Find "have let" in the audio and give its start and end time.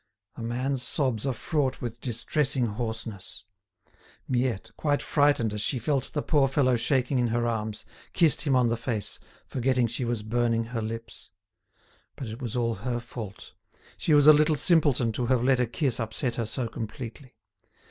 15.27-15.59